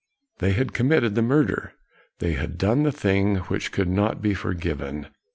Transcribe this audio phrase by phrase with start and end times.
[0.39, 1.73] They had committed the murder;
[2.17, 5.09] they had done KNOX 127 a thing which could not be forgiven.